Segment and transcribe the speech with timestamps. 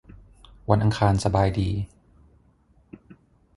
[0.69, 1.69] วันอังคารสบายดี